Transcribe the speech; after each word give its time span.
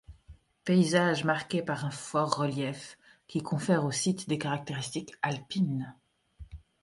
Paysage 0.65 1.25
marqué 1.25 1.61
par 1.61 1.85
un 1.85 1.91
fort 1.91 2.37
relief 2.37 2.97
qui 3.27 3.43
confère 3.43 3.85
au 3.85 3.91
site 3.91 4.27
des 4.27 4.39
caractéristiques 4.39 5.13
alpines. 5.21 5.93